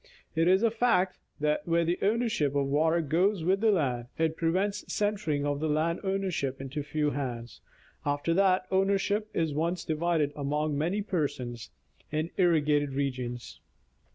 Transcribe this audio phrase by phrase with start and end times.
[0.35, 4.35] It is a fact, that where the ownership of water goes with the land, it
[4.35, 7.61] prevents centering of land ownership into few hands,
[8.03, 11.69] after that ownership is once divided among many persons,
[12.11, 13.59] in irrigated regions.